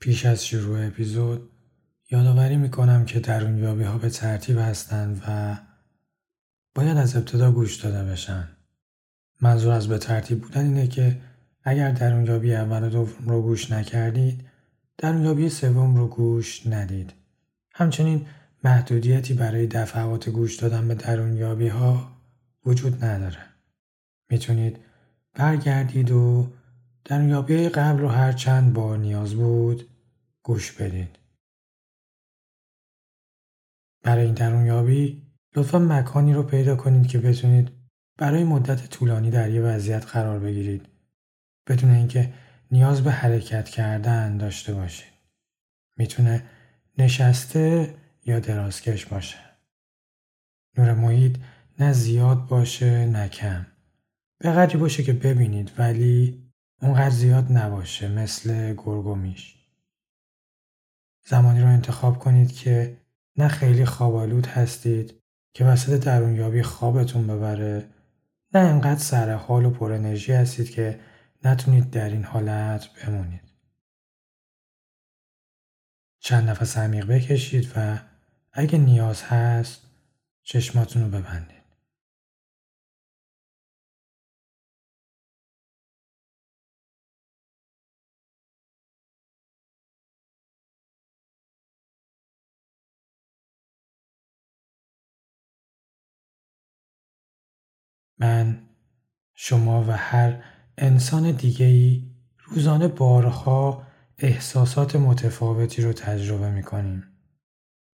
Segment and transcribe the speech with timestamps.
[0.00, 1.50] پیش از شروع اپیزود
[2.10, 5.58] یادآوری می‌کنم که درونیابی ها به ترتیب هستند و
[6.74, 8.48] باید از ابتدا گوش داده بشن.
[9.40, 11.20] منظور از به ترتیب بودن اینه که
[11.64, 14.44] اگر درونیابی اول و دوم رو گوش نکردید
[14.98, 17.12] درونیابی سوم رو گوش ندید.
[17.72, 18.26] همچنین
[18.64, 22.12] محدودیتی برای دفعات گوش دادن به درونیابی ها
[22.66, 23.44] وجود نداره.
[24.30, 24.76] می‌تونید
[25.34, 26.52] برگردید و
[27.10, 29.88] درونیابی قبل رو هر چند بار نیاز بود
[30.42, 31.18] گوش بدید.
[34.02, 35.22] برای این درونیابی
[35.56, 37.70] لطفا مکانی رو پیدا کنید که بتونید
[38.18, 40.88] برای مدت طولانی در یه وضعیت قرار بگیرید
[41.66, 42.32] بدون اینکه
[42.70, 45.12] نیاز به حرکت کردن داشته باشید.
[45.96, 46.42] می‌تونه
[46.98, 47.94] نشسته
[48.26, 49.38] یا درازکش باشه.
[50.78, 51.36] نور محیط
[51.78, 53.66] نه زیاد باشه نه کم.
[54.38, 56.49] به قدری باشه که ببینید ولی
[56.82, 59.54] اونقدر زیاد نباشه مثل گرگومیش.
[61.24, 62.96] زمانی رو انتخاب کنید که
[63.36, 65.14] نه خیلی خوابالود هستید
[65.52, 67.88] که وسط درونیابی خوابتون ببره
[68.54, 71.00] نه انقدر سر حال و پر انرژی هستید که
[71.44, 73.50] نتونید در این حالت بمونید.
[76.20, 77.98] چند نفس عمیق بکشید و
[78.52, 79.80] اگه نیاز هست
[80.42, 81.59] چشماتون رو ببندید.
[98.20, 98.68] من
[99.34, 100.44] شما و هر
[100.78, 103.86] انسان دیگهی روزانه بارها
[104.18, 107.04] احساسات متفاوتی رو تجربه می کنیم.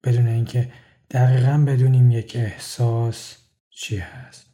[0.05, 0.73] بدون اینکه
[1.11, 3.39] دقیقا بدونیم یک احساس
[3.71, 4.47] چی هست.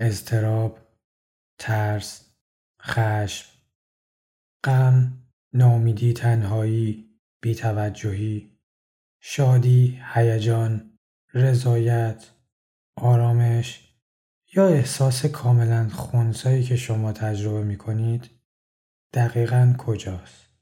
[0.00, 0.78] اضطراب،
[1.58, 2.34] ترس،
[2.82, 3.48] خشم،
[4.64, 8.58] غم، نامیدی، تنهایی، بیتوجهی،
[9.20, 10.98] شادی، هیجان،
[11.34, 12.30] رضایت،
[12.96, 13.92] آرامش
[14.54, 18.30] یا احساس کاملا خونسایی که شما تجربه می کنید
[19.12, 20.55] دقیقا کجاست؟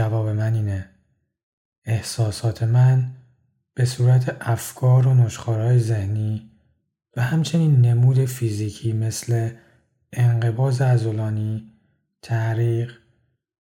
[0.00, 0.88] جواب من اینه
[1.84, 3.10] احساسات من
[3.74, 6.50] به صورت افکار و نشخارهای ذهنی
[7.16, 9.50] و همچنین نمود فیزیکی مثل
[10.12, 11.72] انقباز ازولانی،
[12.22, 12.92] تحریق،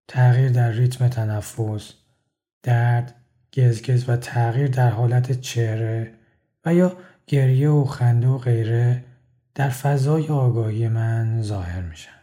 [0.08, 1.94] تغییر در ریتم تنفس،
[2.64, 3.16] درد،
[3.54, 6.14] گزگز و تغییر در حالت چهره
[6.66, 9.04] و یا گریه و خنده و غیره
[9.56, 12.17] در فضای آگاهی من ظاهر میشن.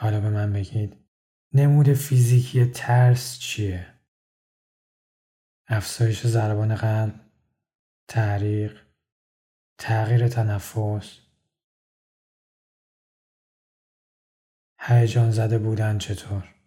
[0.00, 0.96] حالا به من بگید
[1.52, 3.94] نمود فیزیکی ترس چیه؟
[5.66, 7.20] افزایش ضربان قلب،
[8.08, 8.82] تحریق،
[9.78, 11.18] تغییر تنفس،
[14.80, 16.57] هیجان زده بودن چطور؟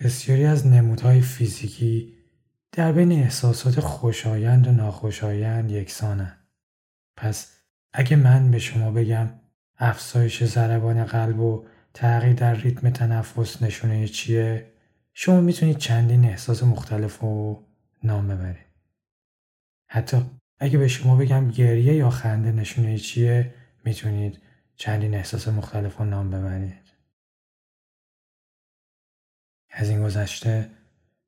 [0.00, 2.14] بسیاری از نمودهای فیزیکی
[2.72, 6.38] در بین احساسات خوشایند و ناخوشایند یکسانند.
[7.16, 7.52] پس
[7.92, 9.28] اگه من به شما بگم
[9.78, 11.64] افزایش ضربان قلب و
[11.94, 14.72] تغییر در ریتم تنفس نشونه چیه
[15.14, 17.66] شما می‌تونید چندین احساس مختلف رو
[18.02, 18.66] نام ببرید.
[19.86, 20.16] حتی
[20.58, 23.54] اگه به شما بگم گریه یا خنده نشونه چیه
[23.84, 24.38] می‌تونید
[24.76, 26.89] چندین احساس مختلف رو نام ببرید.
[29.80, 30.70] از این گذشته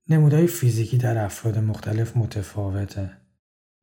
[0.08, 3.10] نمودهای فیزیکی در افراد مختلف متفاوته.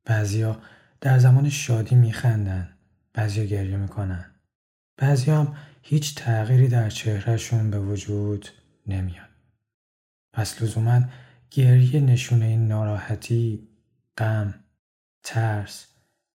[0.04, 0.62] بعضیا
[1.00, 2.68] در زمان شادی میخندن،
[3.12, 4.30] بعضیا گریه می‌کنن.
[4.96, 8.48] بعضی هم هیچ تغییری در چهرهشون به وجود
[8.86, 9.28] نمیاد.
[10.32, 11.02] پس لزوما
[11.50, 13.68] گریه نشونه ناراحتی،
[14.18, 14.54] غم،
[15.22, 15.86] ترس،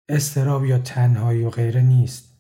[0.10, 2.34] استراب یا تنهایی و غیره نیست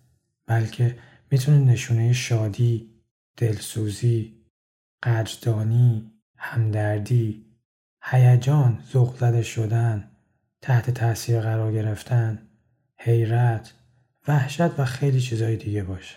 [0.46, 1.00] بلکه
[1.32, 2.90] می‌تونه نشونه شادی،
[3.38, 4.41] دلسوزی،
[5.03, 7.45] قدردانی، همدردی،
[8.03, 10.12] هیجان، ذوق شدن،
[10.62, 12.48] تحت تاثیر قرار گرفتن،
[12.98, 13.74] حیرت،
[14.27, 16.15] وحشت و خیلی چیزهای دیگه باشه.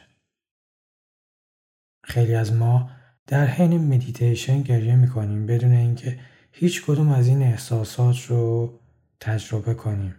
[2.05, 2.91] خیلی از ما
[3.27, 6.21] در حین مدیتیشن گریه می‌کنیم بدون اینکه
[6.53, 8.81] هیچ کدوم از این احساسات رو
[9.21, 10.15] تجربه کنیم.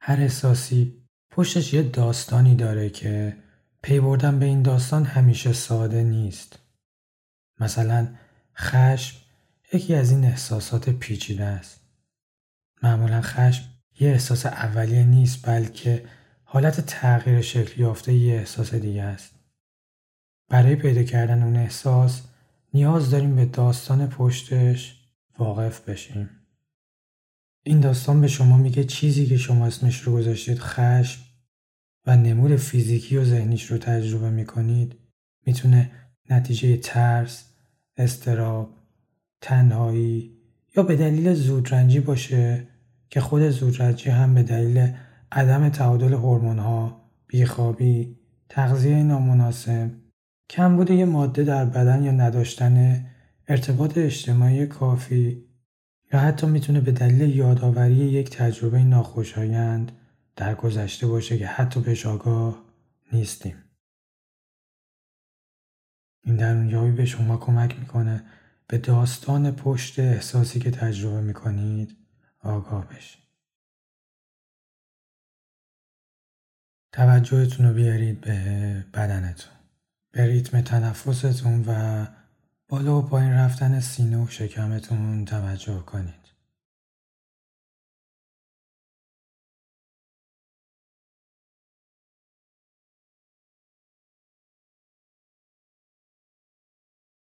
[0.00, 3.36] هر احساسی پشتش یه داستانی داره که
[3.82, 6.58] پی بردن به این داستان همیشه ساده نیست.
[7.60, 8.08] مثلا
[8.56, 9.16] خشم
[9.72, 11.80] یکی از این احساسات پیچیده است.
[12.82, 13.64] معمولا خشم
[14.00, 16.04] یه احساس اولیه نیست بلکه
[16.44, 19.30] حالت تغییر شکل یافته یه احساس دیگه است.
[20.48, 22.22] برای پیدا کردن اون احساس
[22.74, 25.00] نیاز داریم به داستان پشتش
[25.38, 26.30] واقف بشیم.
[27.62, 31.20] این داستان به شما میگه چیزی که شما اسمش رو گذاشتید خشم
[32.06, 34.94] و نمود فیزیکی و ذهنیش رو تجربه می‌کنید
[35.46, 35.90] می‌تونه
[36.30, 37.44] نتیجه ترس،
[37.96, 38.70] استراب،
[39.40, 40.32] تنهایی
[40.76, 42.66] یا به دلیل زودرنجی باشه
[43.10, 44.92] که خود زودرنجی هم به دلیل
[45.32, 48.16] عدم تعادل هورمون‌ها، بیخوابی،
[48.48, 49.90] تغذیه نامناسب،
[50.50, 53.06] کمبود یه ماده در بدن یا نداشتن
[53.48, 55.44] ارتباط اجتماعی کافی
[56.12, 59.92] یا حتی می‌تونه به دلیل یادآوری یک تجربه ناخوشایند
[60.36, 62.64] در گذشته باشه که حتی بهش آگاه
[63.12, 63.64] نیستیم.
[66.24, 68.24] این درونیابی به شما کمک می‌کنه
[68.66, 71.96] به داستان پشت احساسی که تجربه می‌کنید
[72.40, 73.22] آگاه بشید.
[76.92, 78.34] توجهتون رو بیارید به
[78.94, 79.52] بدنتون.
[80.12, 82.06] به ریتم تنفستون و
[82.68, 86.21] بالا و پایین رفتن سینه و شکمتون توجه کنید.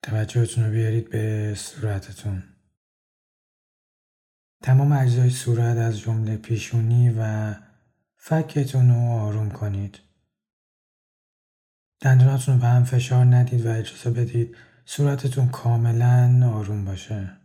[0.06, 2.42] توجهتون رو بیارید به صورتتون.
[4.62, 7.54] تمام اجزای صورت از جمله پیشونی و
[8.16, 9.98] فکتون رو آروم کنید.
[12.00, 17.36] دندوناتون رو به هم فشار ندید و اجازه بدید صورتتون کاملا آروم باشه.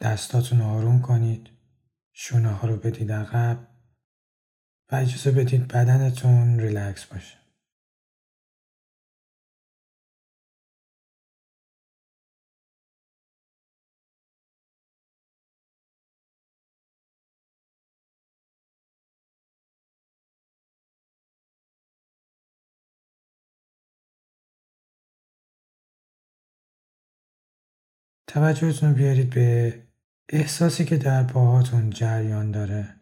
[0.00, 1.57] دستاتون آروم کنید.
[2.20, 3.68] شونه ها رو بدید عقب
[4.92, 7.38] و اجازه بدید بدنتون ریلکس باشه.
[28.26, 29.87] توجهتون بیارید به
[30.32, 32.97] احساسی که در پاهاتون جریان داره.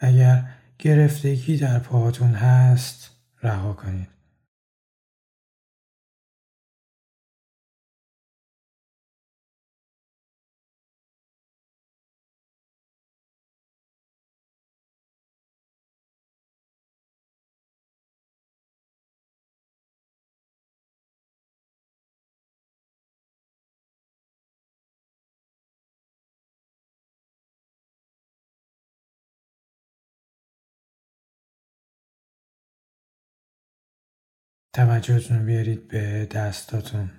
[0.00, 0.44] اگر
[0.78, 3.10] گرفتگی در پاهاتون هست
[3.42, 4.19] رها کنید.
[34.72, 37.10] توجهتون بیارید به دستاتون.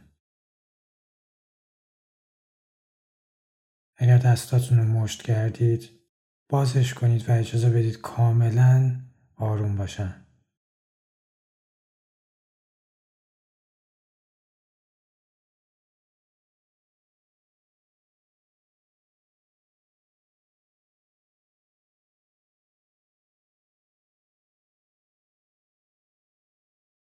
[3.97, 5.89] اگر دستاتون رو مشت کردید
[6.49, 9.01] بازش کنید و اجازه بدید کاملا
[9.35, 10.25] آروم باشن.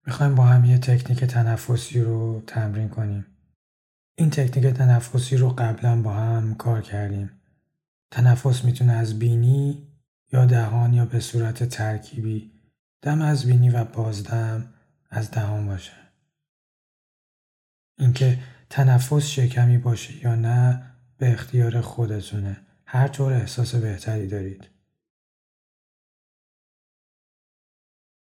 [0.06, 3.26] می‌خوایم با هم یه تکنیک تنفسی رو تمرین کنیم.
[4.16, 7.32] این تکنیک تنفسی رو قبلا با هم کار کردیم.
[8.12, 9.88] تنفس می‌تونه از بینی
[10.32, 12.52] یا دهان یا به صورت ترکیبی
[13.02, 14.74] دم از بینی و بازدم
[15.10, 15.94] از دهان باشه.
[18.00, 22.58] اینکه تنفس شکمی باشه یا نه به اختیار خودتونه.
[22.86, 24.75] هر طور احساس بهتری دارید.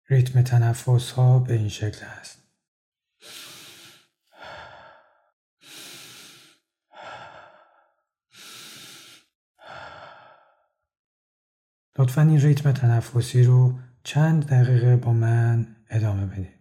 [0.10, 2.40] ریتم تنفس ها به این شکل است.
[12.00, 16.60] لطفا این ریتم تنفسی رو چند دقیقه با من ادامه بدید.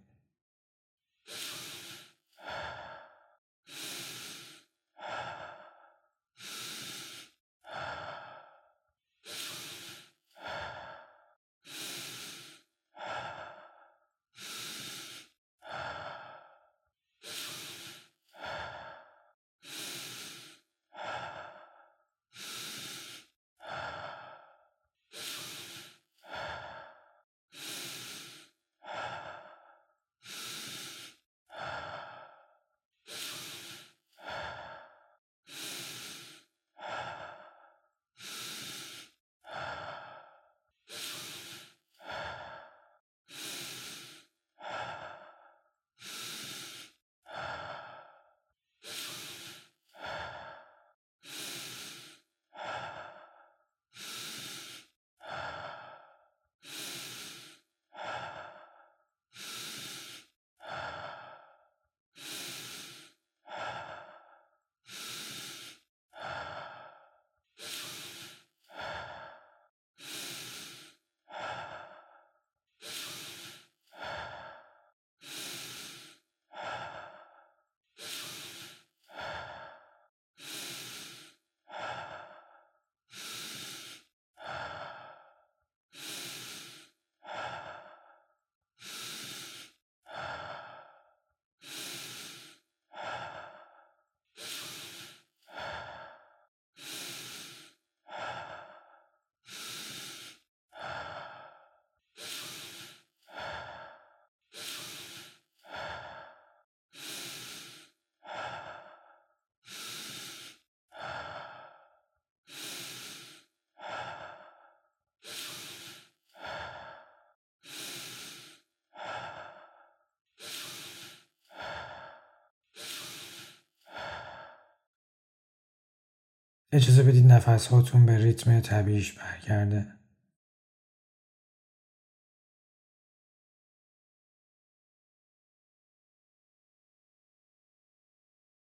[126.73, 129.99] اجازه بدید نفس هاتون به ریتم طبیعیش برگرده.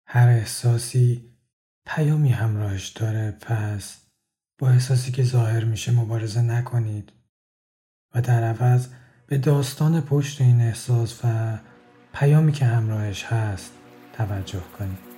[0.07, 1.37] هر احساسی
[1.87, 4.07] پیامی همراهش داره پس
[4.59, 7.13] با احساسی که ظاهر میشه مبارزه نکنید
[8.15, 8.89] و در عوض
[9.27, 11.59] به داستان پشت این احساس و
[12.13, 13.73] پیامی که همراهش هست
[14.13, 15.12] توجه کنید.